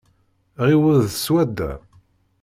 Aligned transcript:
Ɛiwed 0.65 1.03
swadda. 1.23 1.71